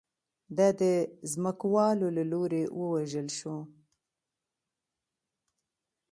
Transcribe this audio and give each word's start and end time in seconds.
دا 0.57 0.67
د 0.81 0.83
ځمکوالو 1.31 2.07
له 2.17 2.23
لوري 2.31 2.63
ووژل 2.79 3.27
شو 3.37 3.55